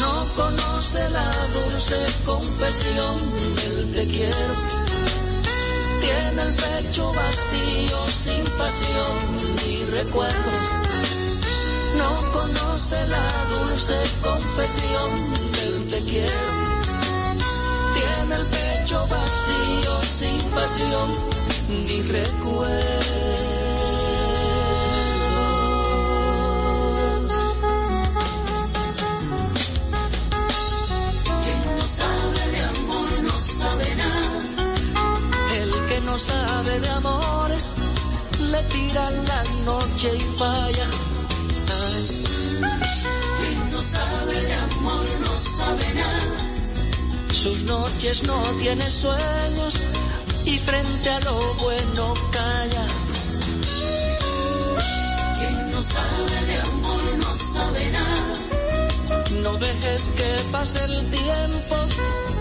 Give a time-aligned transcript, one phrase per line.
[0.00, 3.16] No conoce la dulce confesión
[3.56, 4.54] del te quiero.
[6.00, 9.36] Tiene el pecho vacío, sin pasión
[9.66, 10.66] ni recuerdos.
[11.98, 15.10] No conoce la dulce confesión
[15.52, 16.52] del te quiero.
[17.94, 21.08] Tiene el pecho vacío, sin pasión
[21.86, 23.51] ni recuerdos.
[47.72, 49.74] Noches no tiene sueños
[50.44, 52.86] y frente a lo bueno calla.
[55.38, 58.34] Quien no sabe de amor no sabe nada.
[59.44, 61.76] No dejes que pase el tiempo,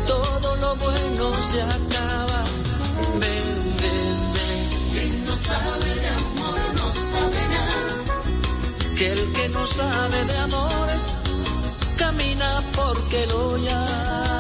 [0.07, 2.39] todo lo bueno se acaba.
[3.21, 3.51] Ven,
[3.81, 4.59] ven, ven,
[4.93, 7.88] Quien no sabe de amor no sabe nada.
[8.97, 11.03] que el que no sabe de amores
[11.97, 14.30] camina porque lo llama.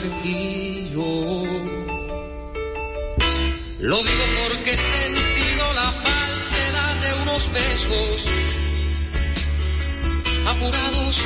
[0.00, 1.04] Barquillo.
[3.80, 8.28] Lo digo porque he sentido la falsedad de unos besos
[10.46, 11.22] apurados,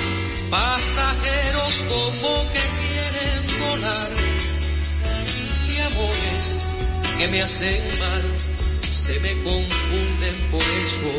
[0.50, 4.10] pasajeros como que quieren volar
[5.68, 6.58] y amores
[7.18, 8.24] que me hacen mal,
[8.90, 11.12] se me confunden por eso.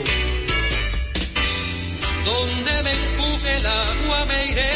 [2.26, 4.76] Donde me empuje el agua me iré,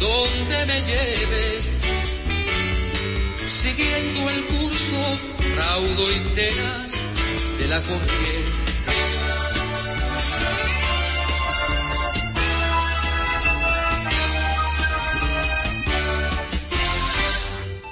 [0.00, 1.47] donde me lleve,
[6.38, 8.52] de la corriente.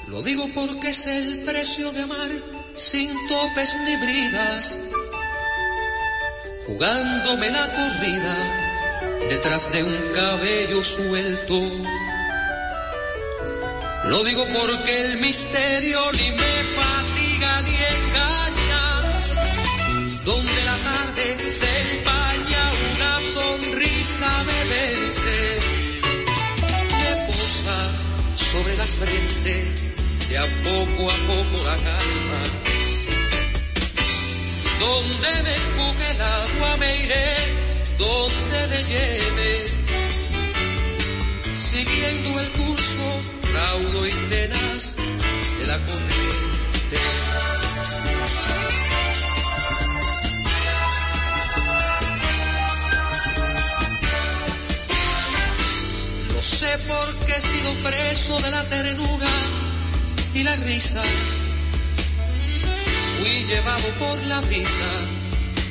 [0.07, 2.31] Lo digo porque es el precio de amar
[2.77, 4.79] sin topes ni bridas,
[6.67, 11.61] jugándome la corrida detrás de un cabello suelto.
[14.05, 16.57] Lo digo porque el misterio me
[17.39, 18.85] ni engaña,
[20.25, 22.63] donde la tarde se empaña,
[22.95, 25.59] una sonrisa me vence,
[27.01, 27.79] me posa
[28.37, 29.55] sobre la frente,
[30.31, 32.43] de a poco a poco la calma.
[34.81, 37.29] Donde me empuje el agua me iré,
[37.99, 39.67] donde me lleve,
[41.55, 43.21] siguiendo el curso
[43.53, 44.97] raudo y tenaz
[45.59, 46.46] de la corriente.
[56.35, 59.29] Lo sé porque he sido preso de la ternura
[60.35, 61.03] y la risa.
[63.19, 64.91] Fui llevado por la brisa,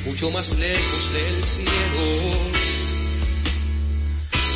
[0.06, 2.66] mucho más lejos del cielo.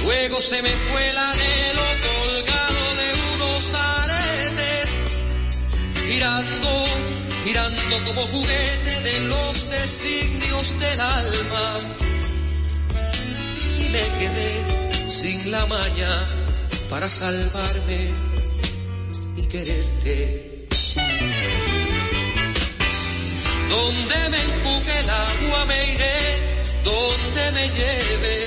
[0.05, 4.89] Luego se me fue el anhelo colgado de unos aretes,
[6.09, 6.85] girando,
[7.45, 11.79] girando como juguete de los designios del alma.
[13.79, 16.27] Y me quedé sin la maña
[16.89, 18.13] para salvarme
[19.37, 20.67] y quererte.
[23.69, 26.21] Donde me empuje el agua me iré,
[26.85, 28.47] donde me lleve,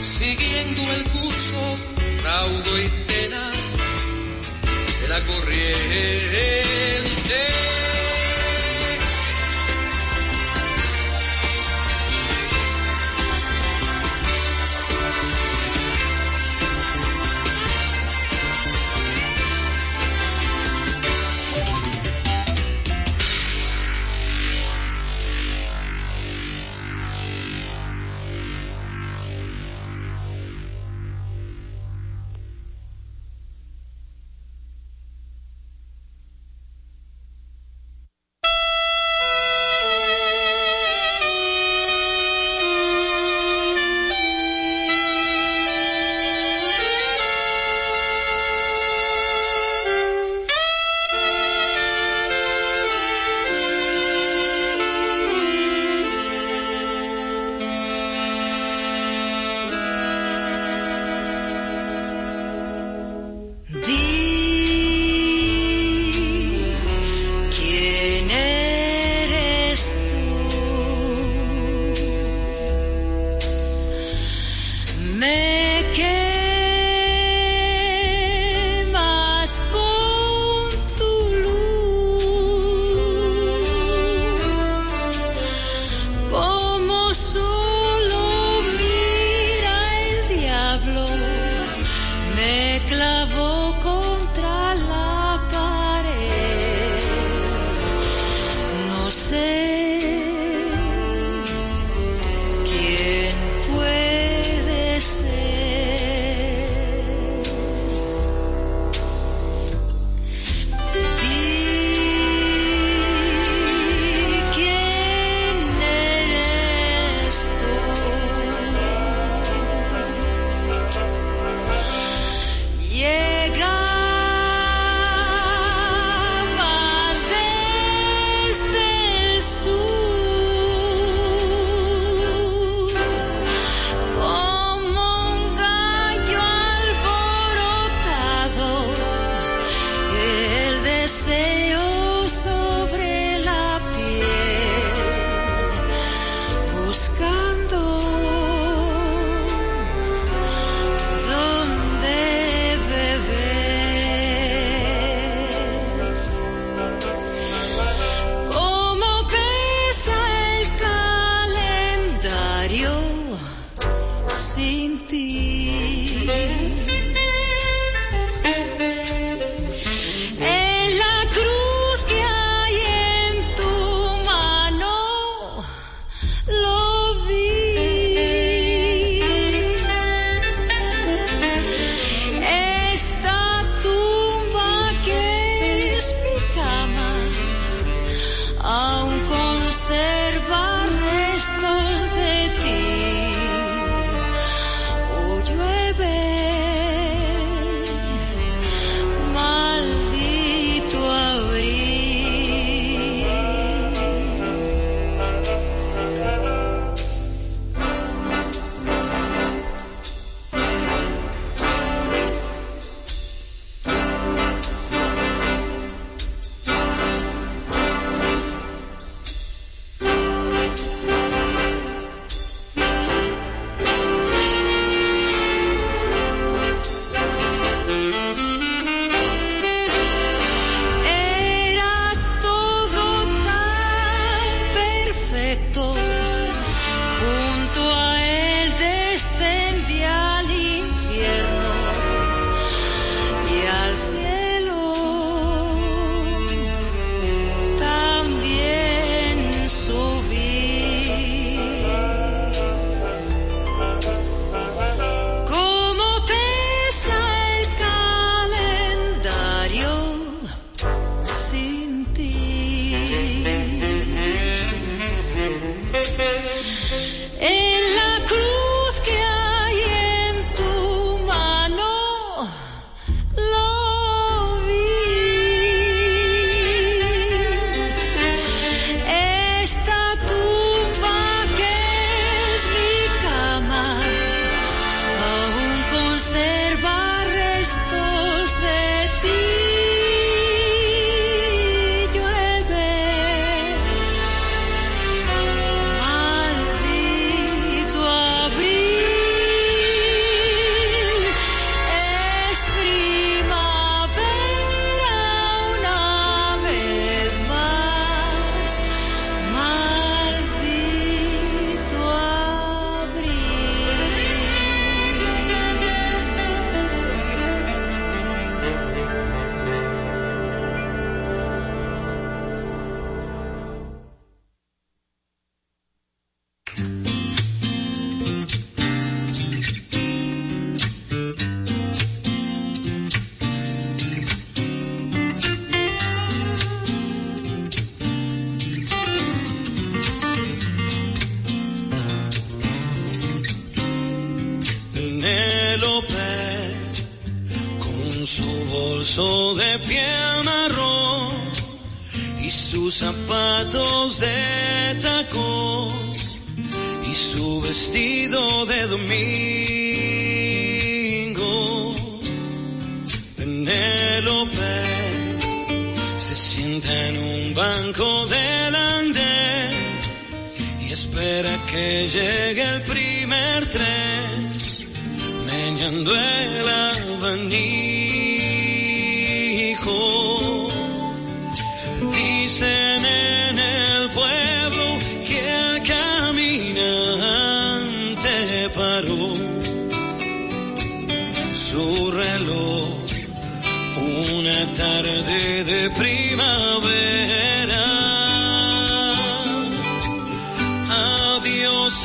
[0.00, 1.74] siguiendo el curso
[2.24, 3.91] raudo y tenaz
[5.12, 7.02] la corriente.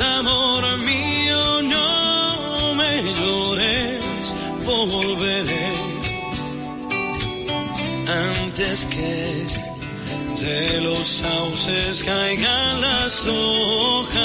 [0.00, 5.68] Amor mío, no me llores, volveré
[8.06, 9.46] antes que
[10.44, 14.18] de los sauces caigan las hojas.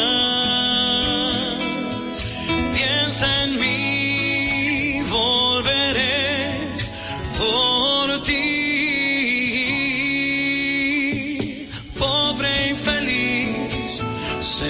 [2.74, 6.23] Piensa en mí, volveré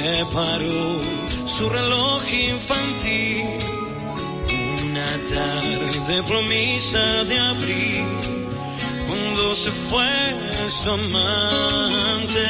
[0.03, 1.01] se paró
[1.45, 3.45] su reloj infantil.
[4.89, 8.05] Una tarde promesa de abril,
[9.07, 10.15] cuando se fue
[10.67, 12.49] su amante.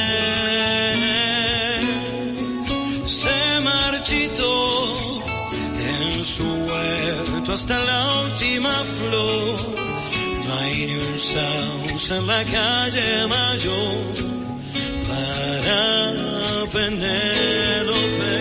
[3.06, 4.94] Se marchitó
[5.78, 9.56] en su huerto hasta la última flor.
[10.46, 14.43] No hay ni un sauce en la calle mayor
[15.14, 18.34] para Penélope.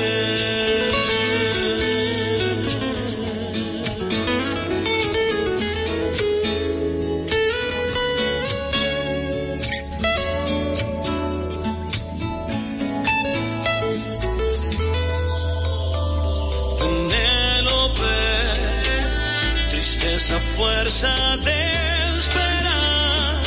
[20.57, 21.15] Fuerza
[21.45, 23.43] de esperar,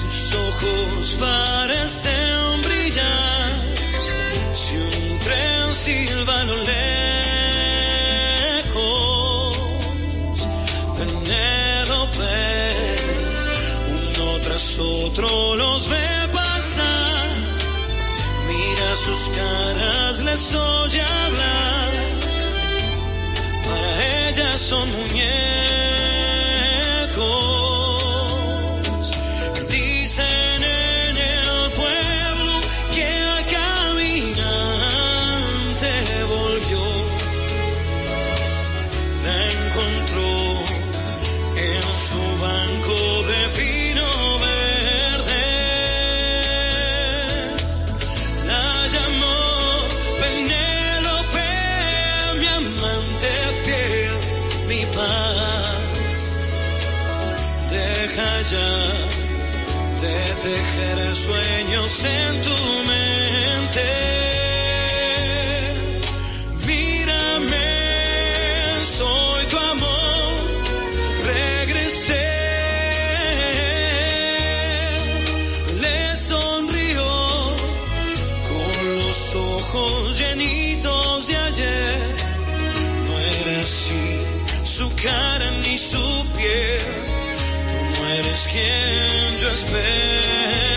[0.00, 1.16] tus ojos
[1.92, 3.50] parecen brillar,
[4.54, 6.78] si un tren silba a lo lejos,
[10.96, 12.38] Penélope,
[13.90, 17.28] uno tras otro los ve pasar,
[18.48, 21.90] mira sus caras, les oye hablar,
[23.64, 25.32] para ella son muñecos.
[58.52, 62.56] Deja ya de tejer sueños en tu
[62.90, 63.88] mente.
[66.66, 67.70] Mírame,
[68.98, 70.34] soy tu amor,
[71.24, 72.28] regresé.
[75.80, 77.10] Le sonrió
[78.50, 81.98] con los ojos llenitos de ayer.
[83.06, 84.04] No era así
[84.62, 87.01] su cara ni su piel.
[88.42, 90.71] Tú no eres quien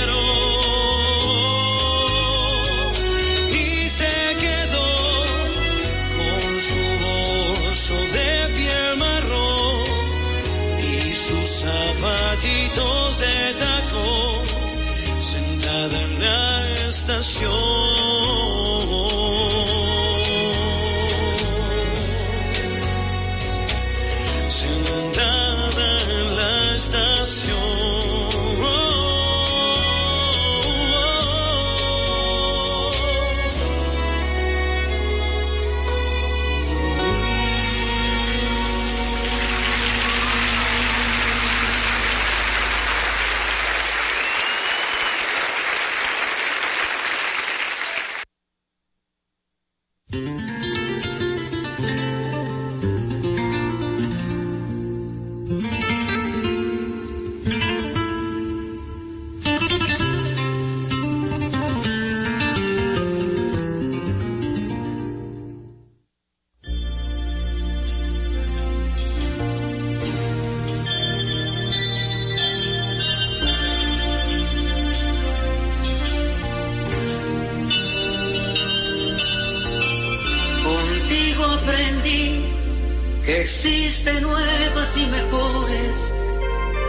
[83.45, 86.15] existen nuevas y mejores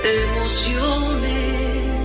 [0.03, 1.96] emociones.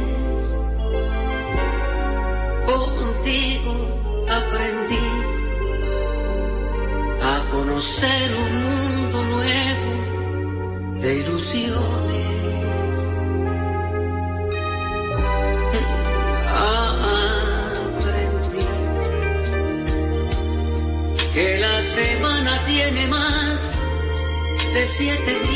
[24.94, 25.51] Siete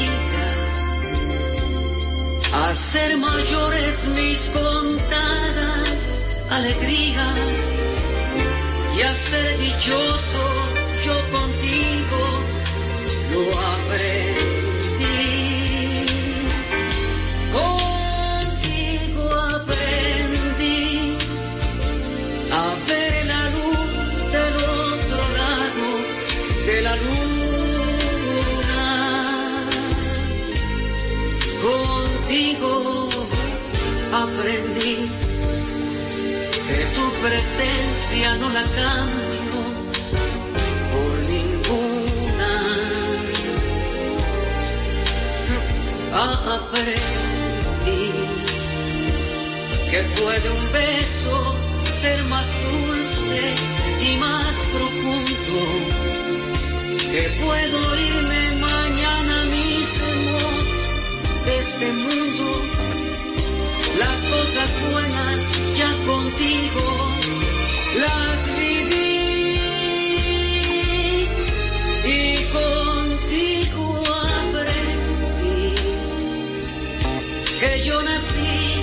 [77.86, 78.82] yo nací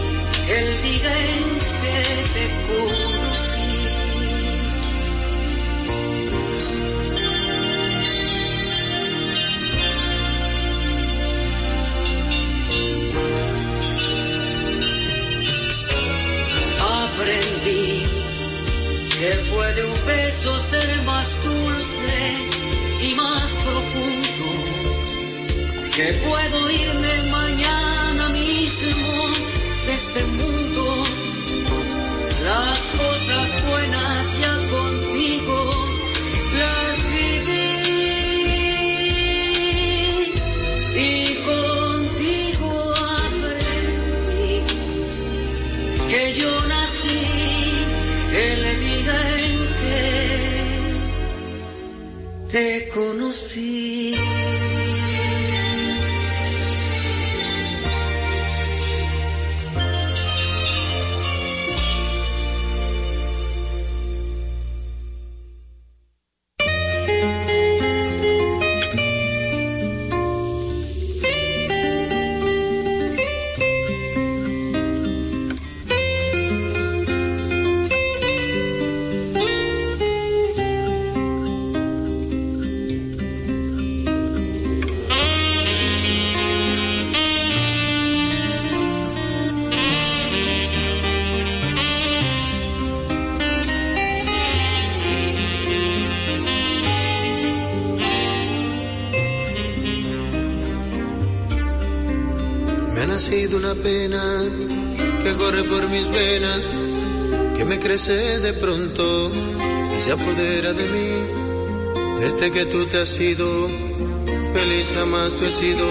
[0.56, 1.44] el día en
[1.80, 1.96] que
[2.34, 3.62] te conocí.
[17.02, 18.02] aprendí
[19.18, 22.14] que puede un beso ser más dulce
[23.08, 24.46] y más profundo,
[25.96, 27.21] que puedo irme
[30.14, 31.04] este mundo.
[32.44, 33.21] Las cosas
[108.52, 109.30] pronto
[109.96, 112.20] y se apodera de mí.
[112.20, 113.46] Desde que tú te has ido,
[114.54, 115.86] feliz jamás tú he sido,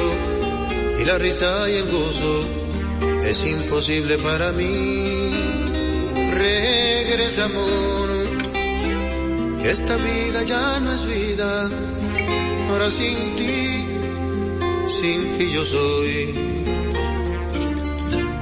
[1.00, 2.46] y la risa y el gozo
[3.24, 5.30] es imposible para mí.
[6.34, 8.10] Regresa amor,
[9.62, 11.70] que esta vida ya no es vida,
[12.70, 13.86] ahora sin ti,
[14.88, 16.52] sin ti yo soy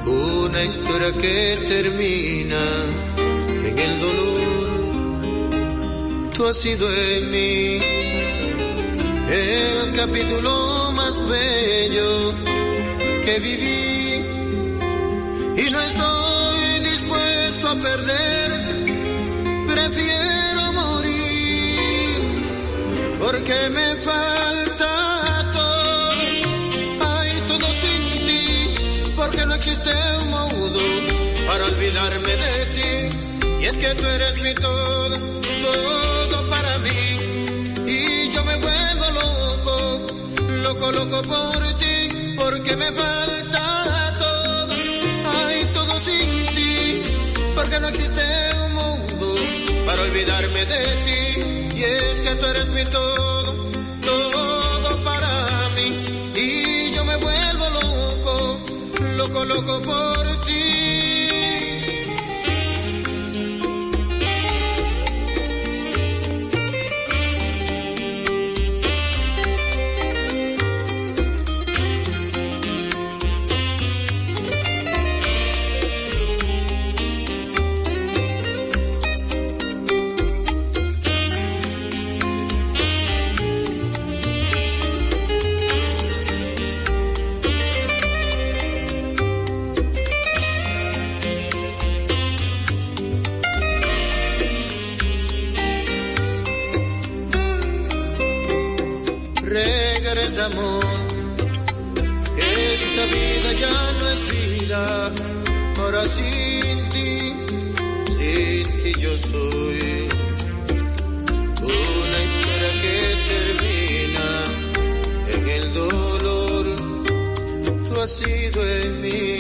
[0.10, 2.58] una historia que termina
[6.40, 7.80] Tú has sido en mí.
[9.30, 12.34] El capítulo más bello
[13.26, 14.24] que viví.
[15.58, 18.94] Y no estoy dispuesto a perderte,
[19.68, 22.20] prefiero morir
[23.20, 26.12] porque me falta todo,
[27.02, 30.80] hay todo sin ti, porque no existe un modo
[31.48, 32.92] para olvidarme de ti.
[33.60, 35.10] Y es que tú eres mi todo,
[35.64, 36.19] todo
[40.80, 44.74] loco, loco por ti, porque me falta todo,
[45.26, 47.04] hay todo sin ti,
[47.56, 48.22] porque no existe
[48.66, 49.36] un mundo
[49.86, 53.54] para olvidarme de ti, y es que tú eres mi todo,
[54.02, 55.94] todo para mí,
[56.36, 58.60] y yo me vuelvo loco,
[59.18, 60.19] loco, loco por ti.
[118.10, 119.38] nacido en mí.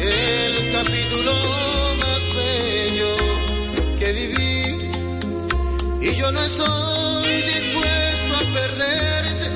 [0.00, 1.32] El capítulo
[2.02, 3.14] más bello
[4.00, 4.62] que viví
[6.00, 9.46] y yo no estoy dispuesto a perderte,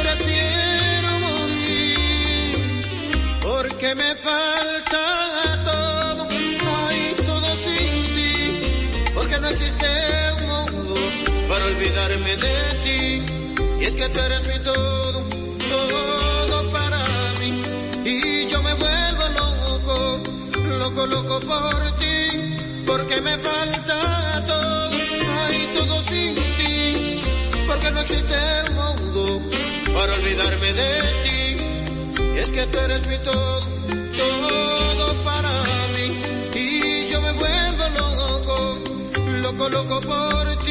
[0.00, 2.80] prefiero morir
[3.42, 5.02] porque me falta
[5.64, 6.28] todo,
[6.86, 8.32] hay todo sin ti,
[9.12, 9.86] porque no existe
[10.38, 10.94] un mundo
[11.48, 12.54] para olvidarme de
[12.84, 13.24] ti
[13.80, 14.49] y es que tú eres
[21.10, 24.90] loco por ti, porque me falta todo,
[25.42, 27.20] hay todo sin ti,
[27.66, 28.34] porque no existe
[28.68, 29.42] un mundo
[29.94, 30.92] para olvidarme de
[31.24, 31.56] ti.
[32.34, 33.60] Y es que tú eres mi todo,
[34.18, 35.52] todo para
[35.94, 36.06] mí,
[36.54, 38.78] y yo me vuelvo loco,
[39.42, 40.69] loco, loco por ti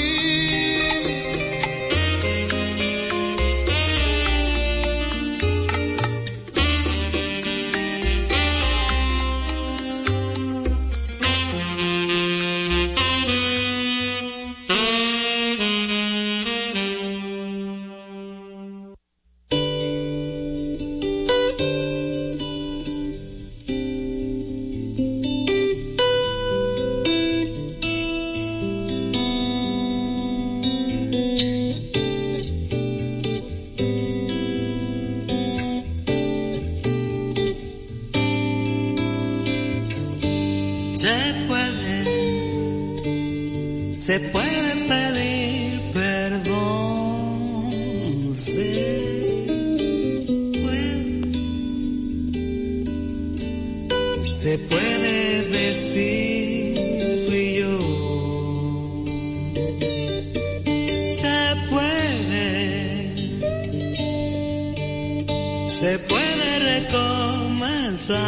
[65.80, 68.20] se puede recomenzar.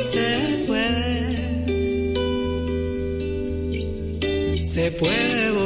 [0.00, 1.44] Se puede,
[4.64, 5.59] se puede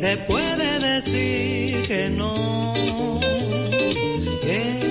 [0.00, 2.72] se puede decir que no.
[4.40, 4.89] Que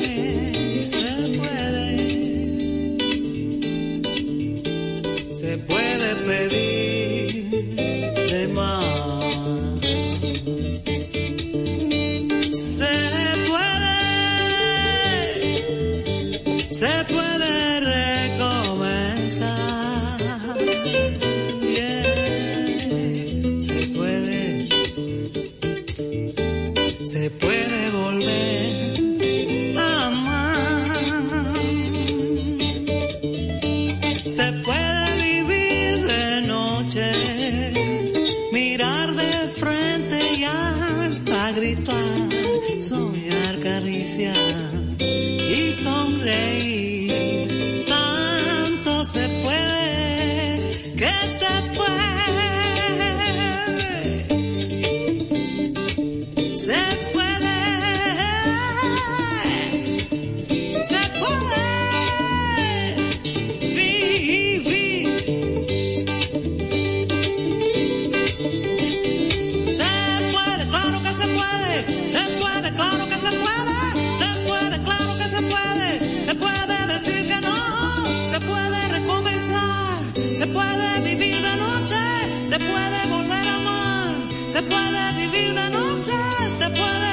[86.79, 87.08] Se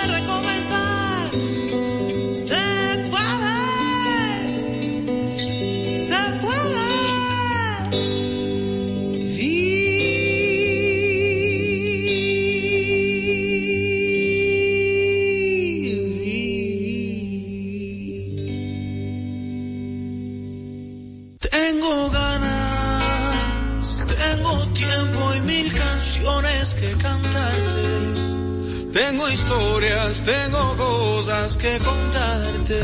[29.37, 32.81] historias, tengo cosas que contarte.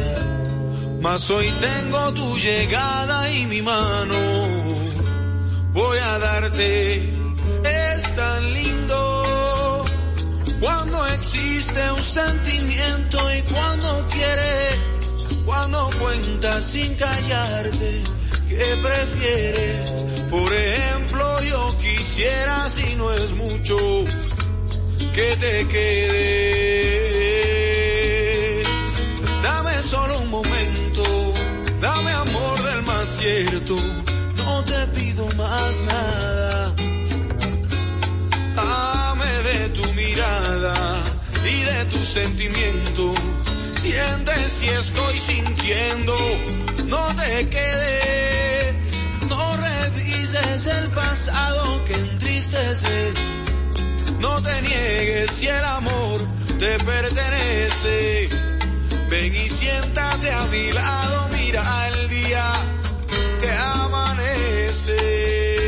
[1.01, 4.21] Mas hoy tengo tu llegada y mi mano.
[5.73, 7.15] Voy a darte,
[7.65, 9.85] es tan lindo.
[10.61, 14.79] Cuando existe un sentimiento y cuando quieres,
[15.45, 18.03] cuando cuentas sin callarte,
[18.49, 20.05] ¿qué prefieres?
[20.31, 23.77] Por ejemplo, yo quisiera, si no es mucho,
[25.15, 26.23] que te quedes.
[29.43, 31.05] Dame solo un momento,
[31.81, 33.77] dame amor del más cierto,
[34.37, 36.75] no te pido más nada.
[38.55, 41.03] Dame de tu mirada
[41.45, 43.15] y de tu sentimiento.
[43.77, 46.17] Siente si estoy sintiendo,
[46.87, 48.75] no te quedes,
[49.29, 53.42] no revises el pasado que entristece.
[54.23, 56.21] No te niegues si el amor
[56.61, 58.29] te pertenece.
[59.11, 62.45] Ven y siéntate a mi lado, mira el día
[63.41, 65.62] que amanece.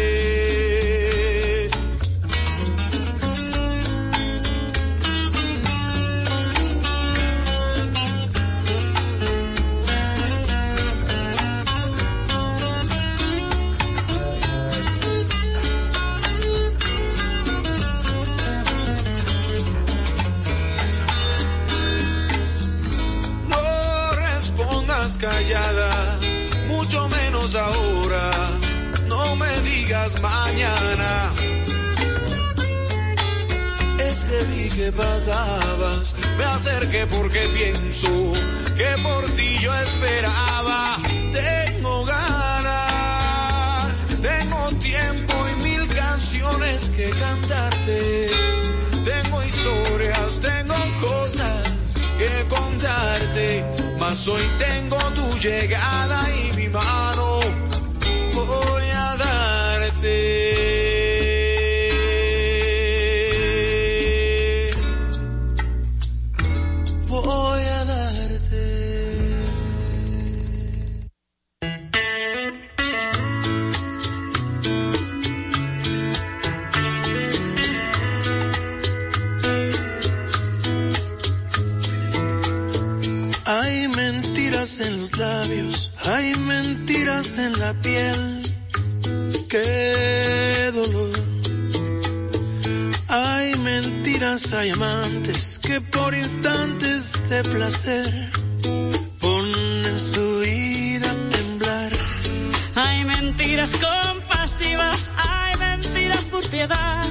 [30.05, 31.33] Me digas mañana.
[33.99, 38.09] Es que vi que pasabas, me acerqué porque pienso
[38.77, 40.99] que por ti yo esperaba.
[41.33, 48.31] Tengo ganas, tengo tiempo y mil canciones que cantarte.
[49.05, 51.65] Tengo historias, tengo cosas
[52.19, 53.65] que contarte,
[53.99, 57.64] mas hoy tengo tu llegada y mi mano
[87.39, 88.43] en la piel,
[89.49, 91.11] qué dolor.
[93.09, 98.31] Hay mentiras, hay amantes que por instantes de placer
[99.21, 101.93] ponen su vida a temblar.
[102.77, 107.05] Hay mentiras compasivas, hay mentiras por piedad,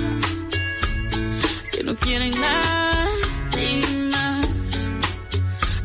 [1.73, 3.73] que no quieren lastimar.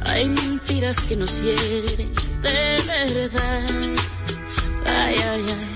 [0.06, 3.97] Hay mentiras que nos hieren de verdad.
[5.10, 5.67] yeah, yeah.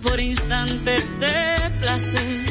[0.00, 2.44] por instantes de placer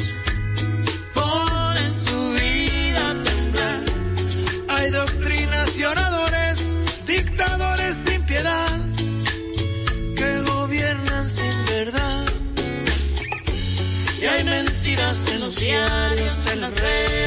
[1.14, 3.82] ponen su vida temblar.
[4.70, 8.78] Hay doctrinas y oradores, dictadores sin piedad,
[10.16, 12.26] que gobiernan sin verdad.
[14.20, 17.17] Y hay mentiras en los diarios, en las redes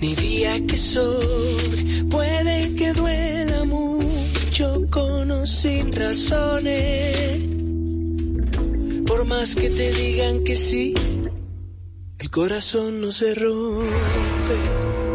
[0.00, 2.04] ni día que sobre.
[2.10, 7.44] Puede que duela mucho con o sin razones.
[9.06, 10.94] Por más que te digan que sí,
[12.18, 15.05] el corazón no se rompe.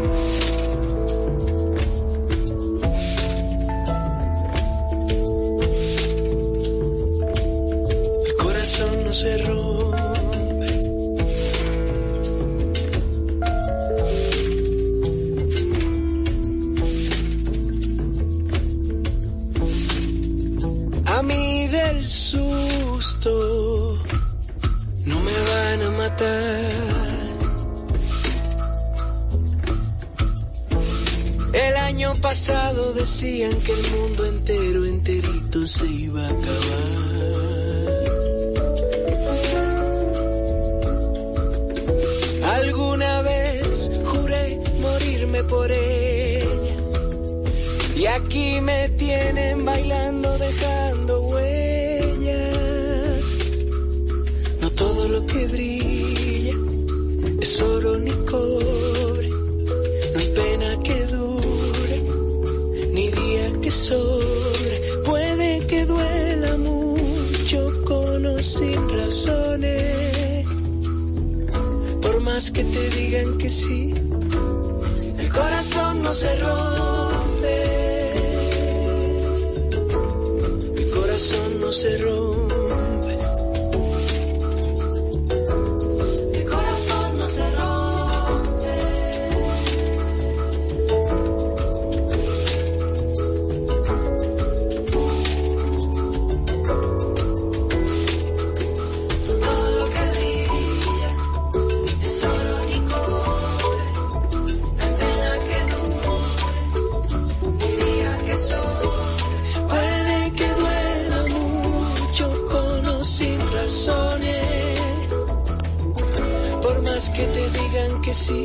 [117.10, 118.44] Que te digan que sí,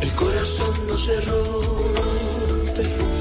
[0.00, 3.11] el corazón no se rompe.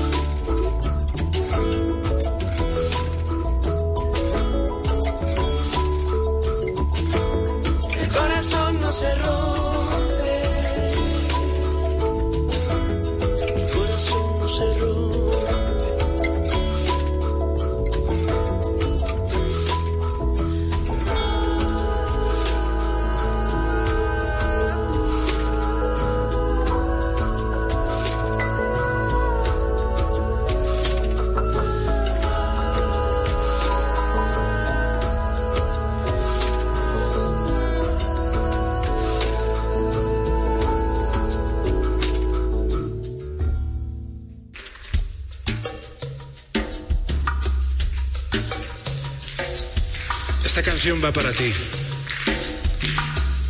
[50.81, 51.53] Canción va para ti,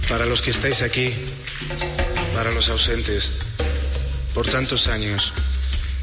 [0.09, 1.09] para los que estáis aquí,
[2.33, 3.31] para los ausentes,
[4.33, 5.31] por tantos años,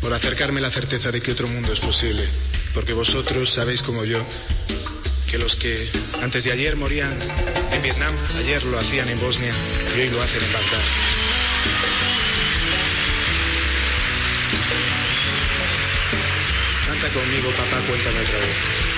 [0.01, 2.27] por acercarme la certeza de que otro mundo es posible,
[2.73, 4.25] porque vosotros sabéis como yo
[5.31, 5.77] que los que
[6.23, 7.15] antes de ayer morían
[7.73, 9.53] en Vietnam, ayer lo hacían en Bosnia
[9.99, 10.85] y hoy lo hacen en Bagdad.
[16.87, 18.98] Canta conmigo, papá, cuéntame otra vez.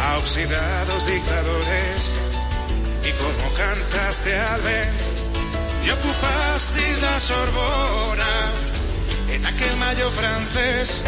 [0.00, 2.14] a dictadores.
[3.04, 5.00] Y como cantaste al vent
[5.86, 8.50] y ocupasteis la Sorbona
[9.30, 11.04] en aquel mayo francés,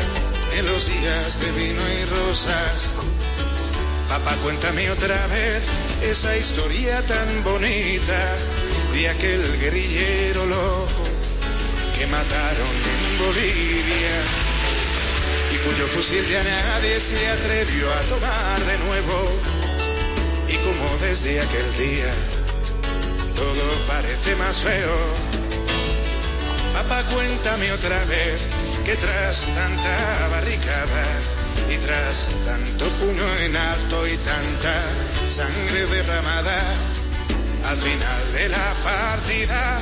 [0.56, 2.92] en los días de vino y rosas.
[4.08, 5.62] Papá, cuéntame otra vez
[6.02, 8.36] esa historia tan bonita
[8.92, 11.04] de aquel guerrillero loco
[11.98, 14.51] que mataron en Bolivia
[15.64, 19.38] cuyo fusil ya nadie se atrevió a tomar de nuevo.
[20.48, 22.12] Y como desde aquel día
[23.34, 24.96] todo parece más feo,
[26.74, 28.40] papá cuéntame otra vez
[28.84, 31.04] que tras tanta barricada
[31.70, 34.74] y tras tanto puño en alto y tanta
[35.28, 36.74] sangre derramada,
[37.64, 39.80] al final de la partida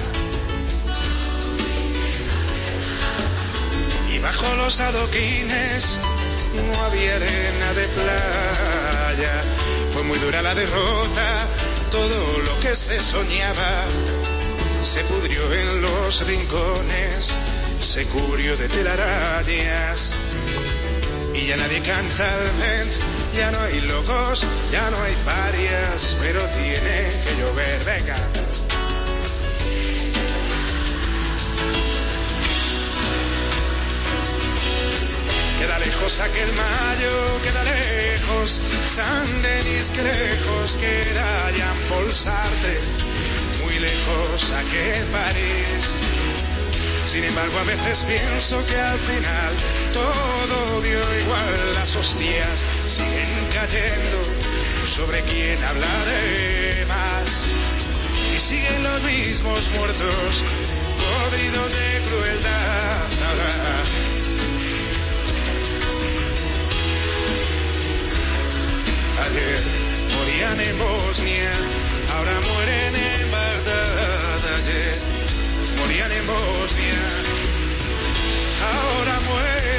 [4.23, 5.99] bajo los adoquines
[6.55, 9.45] no había arena de playa.
[9.93, 11.49] Fue muy dura la derrota,
[11.91, 13.87] todo lo que se soñaba
[14.83, 17.35] se pudrió en los rincones,
[17.81, 20.15] se cubrió de telarañas.
[21.35, 22.93] Y ya nadie canta al vent,
[23.37, 28.17] ya no hay locos, ya no hay parias, pero tiene que llover, venga.
[35.91, 42.79] Lejos aquel mayo, queda lejos San Denis, que lejos queda Jean Paul Sartre,
[43.63, 45.85] muy lejos aquel París.
[47.07, 49.53] Sin embargo, a veces pienso que al final
[49.93, 54.19] todo dio igual, las hostias siguen cayendo
[54.87, 57.47] sobre quien habla de más.
[58.35, 60.33] Y siguen los mismos muertos,
[61.03, 62.71] podridos de crueldad.
[69.31, 71.53] Morían en Bosnia,
[72.15, 74.43] ahora mueren en Bagdad.
[75.79, 77.03] Morían en Bosnia,
[78.73, 79.70] ahora mueren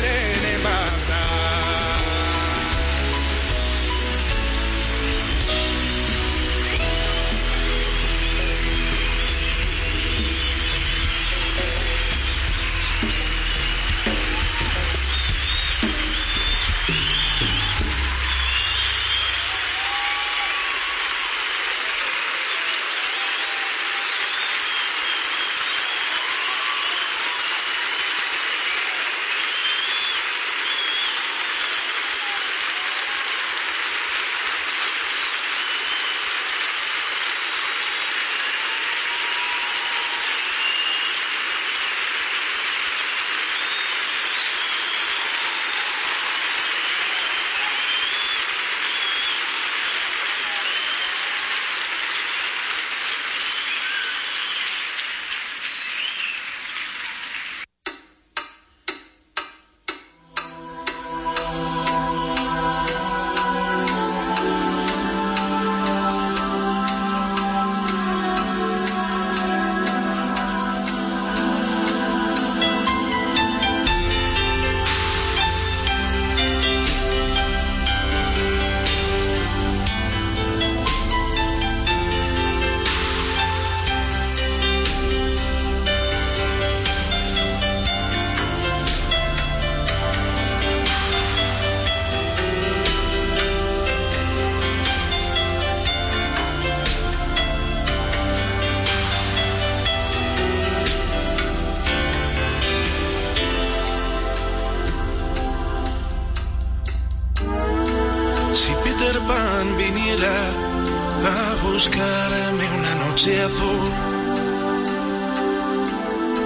[110.24, 113.92] A buscarme una noche azul,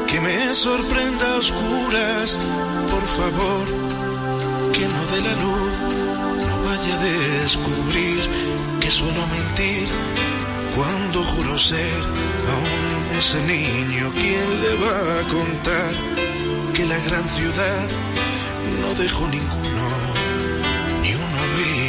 [0.08, 2.40] que me sorprenda a oscuras,
[2.90, 3.68] por favor,
[4.72, 5.76] que no dé la luz,
[6.48, 8.30] no vaya a descubrir
[8.80, 9.90] que suelo mentir
[10.74, 12.02] cuando juro ser
[12.54, 15.92] aún ese niño quien le va a contar
[16.74, 17.88] que la gran ciudad
[18.82, 19.88] no dejó ninguno
[21.02, 21.85] ni uno vivo.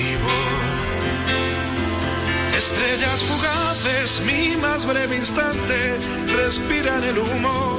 [2.67, 5.99] Estrellas fugaces, mi más breve instante,
[6.35, 7.79] respiran el humo.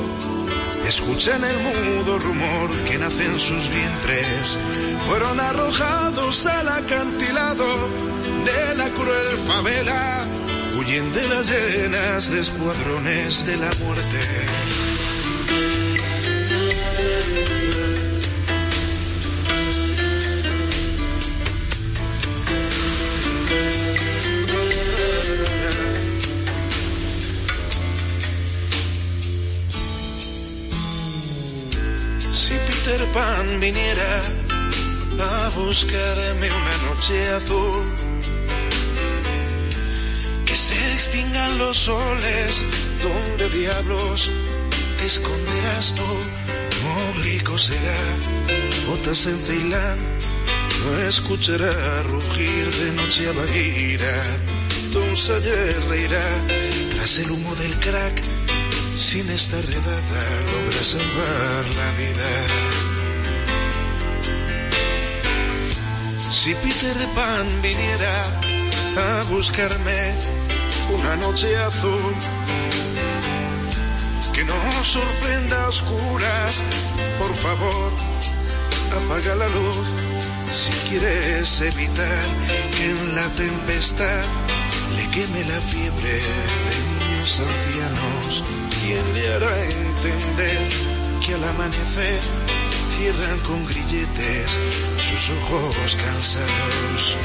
[0.88, 4.58] Escuchen el mudo rumor que nace en sus vientres.
[5.06, 7.66] Fueron arrojados al acantilado
[8.46, 10.22] de la cruel favela.
[10.80, 14.66] Huyen de las llenas de escuadrones de la muerte.
[33.60, 34.22] Viniera
[35.20, 37.86] a buscarme una noche azul,
[40.45, 42.64] que se extingan los soles,
[43.01, 44.30] donde diablos
[44.99, 46.03] te esconderás tú?
[47.16, 47.97] Oblico será,
[48.88, 49.97] botas en Ceilán,
[50.86, 54.24] no escuchará rugir de noche a Baguira.
[54.93, 56.24] Donzella reirá
[56.95, 58.22] tras el humo del crack,
[58.95, 60.22] sin esta redada
[60.53, 62.87] logra salvar la vida.
[66.48, 68.16] Si Peter Pan viniera
[68.95, 70.14] a buscarme
[70.98, 72.14] una noche azul,
[74.34, 76.64] que no sorprenda a oscuras,
[77.20, 77.91] por favor,
[78.95, 79.88] apaga la luz.
[80.50, 82.24] Si quieres evitar
[82.78, 84.24] que en la tempestad
[84.95, 86.78] le queme la fiebre de
[87.10, 88.43] niños ancianos,
[88.80, 90.68] ¿quién le hará entender
[91.26, 92.57] que al amanecer
[92.98, 94.60] cierran con grilletes
[94.98, 97.18] sus ojos cansados?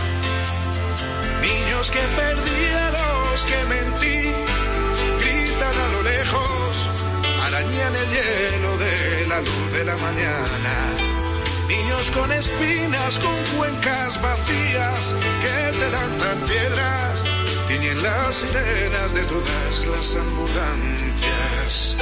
[1.40, 4.20] Niños que perdí a los que mentí,
[5.20, 6.88] gritan a lo lejos,
[7.46, 10.74] arañan el hielo de la luz de la mañana.
[11.68, 17.24] Niños con espinas, con cuencas vacías, que te lanzan piedras,
[17.66, 21.96] tiñen las sirenas de todas las ambulancias.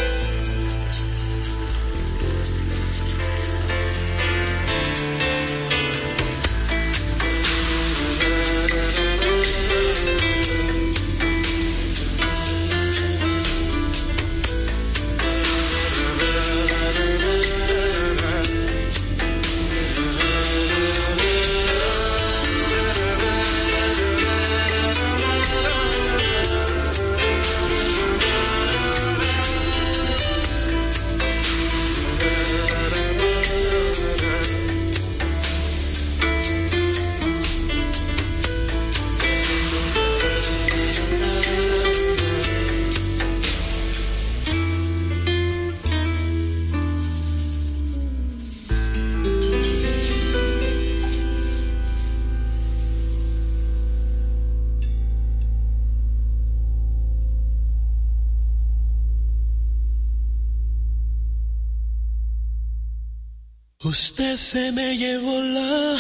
[64.37, 65.97] Se me llevó la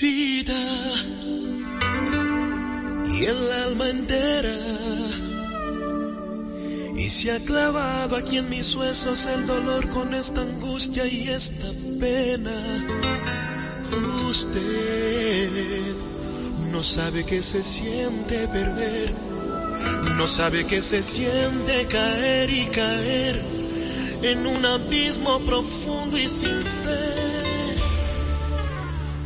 [0.00, 0.54] vida
[3.06, 4.54] y el alma entera
[6.96, 11.66] y se ha clavado aquí en mis huesos el dolor con esta angustia y esta
[11.98, 12.86] pena.
[14.30, 15.96] Usted
[16.70, 19.12] no sabe que se siente perder,
[20.18, 23.42] no sabe que se siente caer y caer
[24.22, 27.13] en un abismo profundo y sin fe.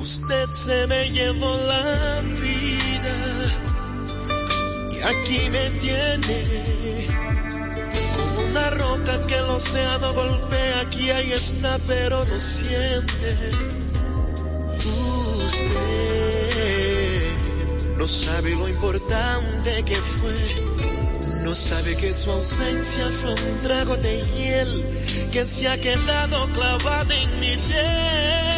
[0.01, 3.17] Usted se me llevó la vida
[4.93, 7.07] y aquí me tiene
[8.17, 10.81] como una roca que el océano golpea.
[10.81, 13.37] Aquí ahí está, pero no siente.
[15.47, 16.37] Usted
[17.97, 20.79] no sabe lo importante que fue
[21.49, 24.85] no sabe que su ausencia fue un trago de hiel
[25.33, 28.58] que se ha quedado clavado en mi piel.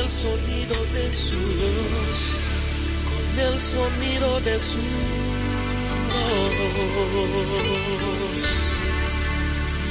[0.00, 2.32] el sonido de su voz,
[3.08, 5.22] con el sonido de su voz.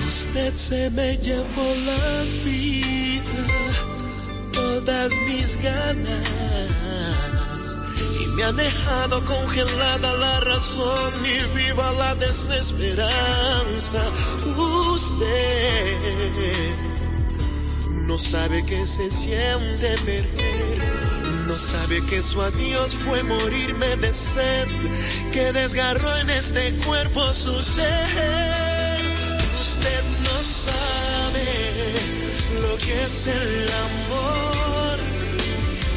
[0.07, 3.47] Usted se me llevó la vida,
[4.51, 6.31] todas mis ganas
[8.21, 14.01] y me ha dejado congelada la razón y viva la desesperanza.
[14.93, 15.61] Usted
[18.11, 20.79] no sabe que se siente perder,
[21.47, 24.67] no sabe que su adiós fue morirme de sed,
[25.31, 27.85] que desgarró en este cuerpo su ser.
[30.23, 31.45] no sabe
[32.59, 34.97] lo que es el amor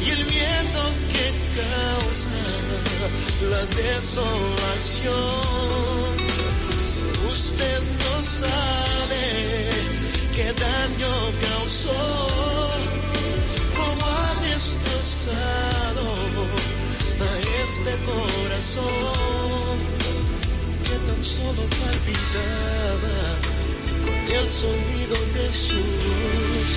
[0.05, 1.27] y el miedo que
[1.59, 2.31] causa
[3.51, 5.15] la desolación.
[7.27, 8.84] Usted no sabe
[10.35, 11.13] qué daño
[11.47, 12.03] causó,
[13.77, 16.05] cómo ha destrozado
[17.21, 17.31] a
[17.63, 19.77] este corazón
[20.83, 23.17] que tan solo palpitaba
[24.05, 26.69] con el sonido de sus,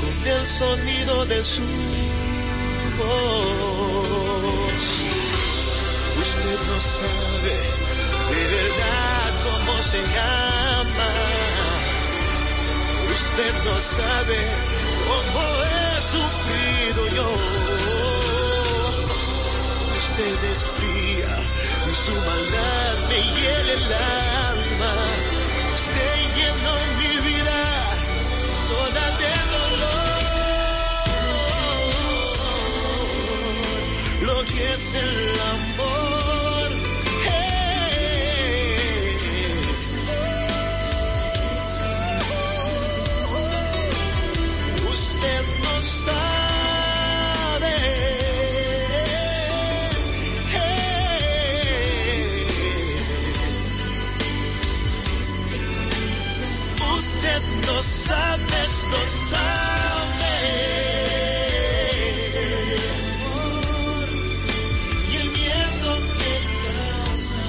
[0.00, 1.66] con el sonido de su
[2.98, 4.82] voz.
[6.20, 7.56] Usted no sabe
[8.30, 10.93] de verdad cómo se llama.
[13.14, 14.38] Usted no sabe
[15.08, 17.28] cómo he sufrido yo.
[19.98, 21.32] Usted es fría
[21.90, 23.86] y su maldad me hiela el
[24.50, 24.92] alma.
[25.74, 27.60] Usted llenó mi vida
[28.72, 30.22] toda de dolor.
[34.22, 36.03] Lo que es el amor
[58.04, 60.34] no sabe, no sabe.
[65.10, 66.34] Y el miedo que
[66.66, 67.44] causa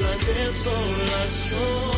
[0.00, 1.97] la desolación.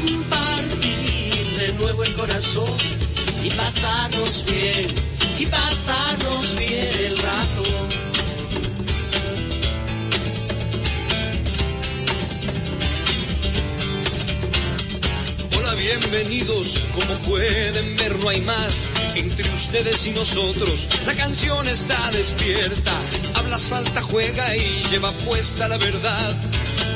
[0.00, 2.76] compartir de nuevo el corazón
[3.44, 4.86] y pasarnos bien,
[5.38, 7.62] y pasarnos bien el rato.
[15.58, 16.80] Hola, bienvenidos.
[16.94, 20.88] Como pueden ver, no hay más entre ustedes y nosotros.
[21.06, 22.92] La canción está despierta,
[23.34, 26.34] habla, salta, juega y lleva puesta la verdad.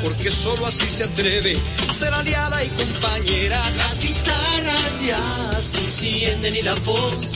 [0.02, 1.56] Porque solo así se atreve
[1.88, 3.60] a ser aliada y compañera.
[3.76, 7.32] Las guitarras ya se encienden y la voz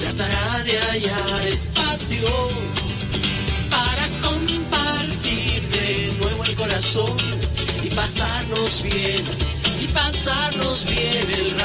[0.00, 2.28] tratará de hallar espacio
[3.70, 7.16] para compartir de nuevo el corazón
[7.82, 9.24] y pasarnos bien,
[9.82, 11.57] y pasarnos bien el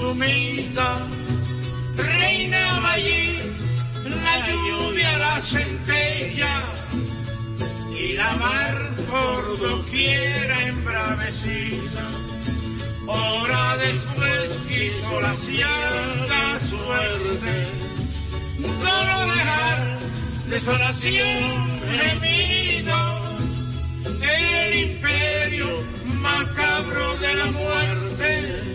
[0.00, 0.98] sumida,
[1.96, 3.38] reinaba allí
[4.04, 6.54] la lluvia, la centella,
[7.98, 8.76] y la mar
[9.10, 12.04] por doquiera embravecida.
[13.06, 17.54] Hora después quiso la cierta suerte,
[18.84, 19.98] solo dejar
[20.50, 22.98] desolación, gemido,
[24.20, 25.68] el imperio
[26.20, 28.68] macabro de la muerte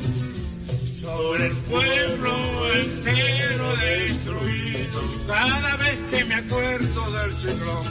[1.14, 5.02] sobre el pueblo entero destruido.
[5.28, 7.86] Cada vez que me acuerdo del ciclón,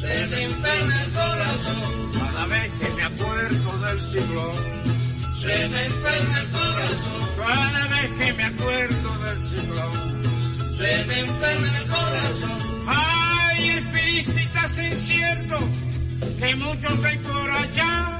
[0.00, 2.12] se me enferma el corazón.
[2.12, 4.56] Cada vez que me acuerdo del ciclón,
[5.40, 7.22] se me enferma el corazón.
[7.36, 12.60] Cada vez que me acuerdo del ciclón, se me enferma el corazón.
[12.86, 15.64] Ay, espiritistas inciertos,
[16.40, 18.18] que muchos hay por allá,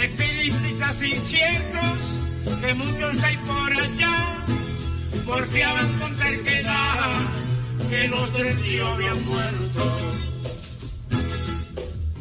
[0.00, 2.16] espiritistas inciertos
[2.60, 4.36] que muchos hay por allá
[5.26, 7.10] porfiaban con terquedad
[7.90, 9.82] que los del río habían muerto.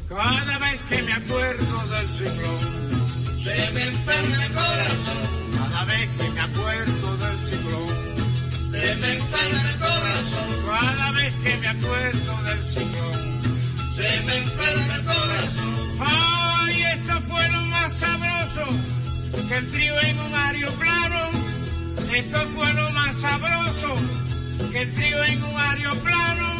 [0.09, 5.23] Cada vez que me acuerdo del ciclón, se me enferma el corazón.
[5.57, 10.49] Cada vez que me acuerdo del ciclón, se me enferma el corazón.
[10.65, 13.41] Cada vez que me acuerdo del ciclón,
[13.95, 15.75] se me enferma el corazón.
[15.99, 19.04] Ay, esto fue lo más sabroso
[19.43, 21.29] que el trío en un aeroplano,
[22.13, 23.95] esto fue lo más sabroso,
[24.71, 26.55] que el trío en un aeroplano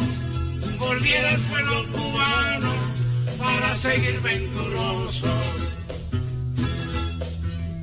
[0.78, 2.72] volviera al suelo cubano
[3.38, 5.28] para seguir venturoso.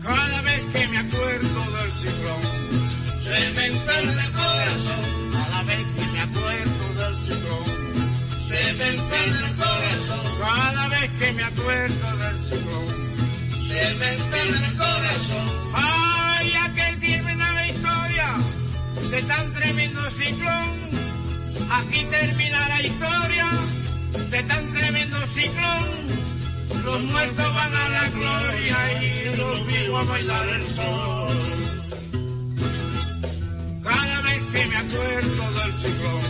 [0.02, 2.42] Cada vez que me acuerdo del ciclón,
[3.24, 5.32] se me enferma el corazón.
[5.32, 7.66] Cada vez que me acuerdo del ciclón,
[8.48, 10.40] se me enferma el corazón.
[10.40, 13.03] Cada vez que me acuerdo del ciclón
[13.74, 14.10] se me
[14.42, 15.48] el corazón.
[15.74, 18.28] Ay, aquel termina la historia
[19.10, 20.70] de tan tremendo ciclón.
[21.72, 23.48] Aquí termina la historia
[24.30, 25.86] de tan tremendo ciclón.
[26.86, 31.38] Los muertos van a la gloria y los vivos a bailar el sol.
[33.84, 36.22] Cada vez que me acuerdo del ciclón,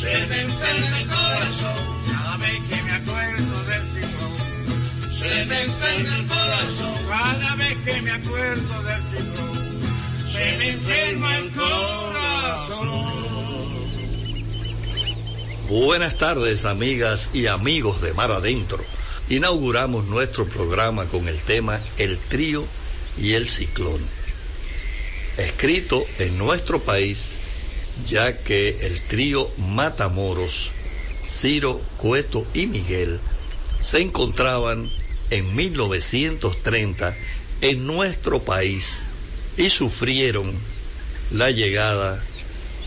[0.00, 1.80] se me el corazón.
[2.12, 4.09] Cada vez que me acuerdo del ciclón,
[5.20, 6.94] se me enferma el corazón.
[7.08, 9.58] Cada vez que me acuerdo del ciclón,
[10.32, 13.10] se me enferma el corazón.
[15.68, 18.82] Buenas tardes, amigas y amigos de Mar Adentro.
[19.28, 22.64] Inauguramos nuestro programa con el tema El trío
[23.18, 24.00] y el ciclón.
[25.36, 27.36] Escrito en nuestro país,
[28.04, 30.70] ya que el trío Matamoros,
[31.26, 33.20] Ciro, Cueto y Miguel
[33.78, 34.90] se encontraban
[35.30, 37.16] en 1930
[37.62, 39.02] en nuestro país
[39.56, 40.52] y sufrieron
[41.30, 42.22] la llegada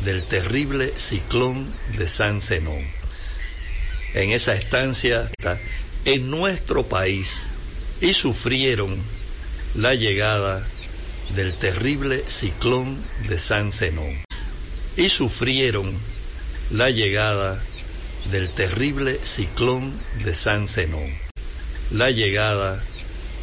[0.03, 1.67] del terrible ciclón
[1.97, 2.85] de San Zenón.
[4.13, 5.31] En esa estancia,
[6.05, 7.47] en nuestro país,
[8.01, 9.01] y sufrieron
[9.75, 10.67] la llegada
[11.35, 14.23] del terrible ciclón de San Zenón.
[14.97, 15.97] Y sufrieron
[16.69, 17.63] la llegada
[18.31, 21.22] del terrible ciclón de San Zenón.
[21.93, 22.83] La llegada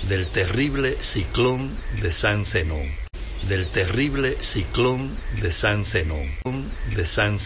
[0.08, 1.70] del terrible ciclón
[2.02, 3.00] de San Zenón
[3.48, 6.28] del terrible ciclón de San Zenón,
[6.94, 7.38] de San.